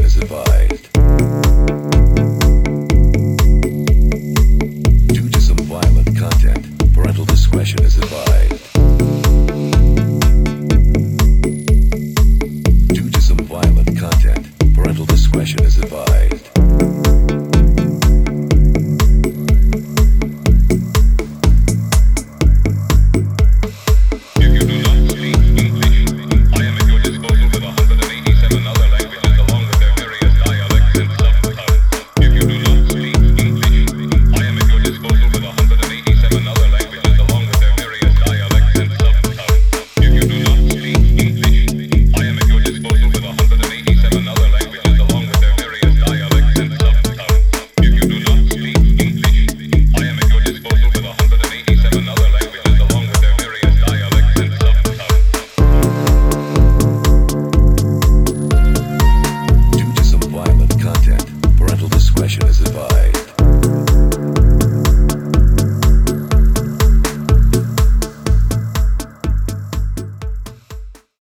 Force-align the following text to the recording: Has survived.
Has 0.00 0.14
survived. 0.14 0.93